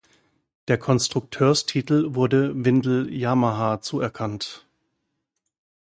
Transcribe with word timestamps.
Der 0.67 0.79
Konstrukteurstitel 0.79 2.15
wurde 2.15 2.55
Windle-Yamaha 2.65 3.81
zuerkannt. 3.81 4.65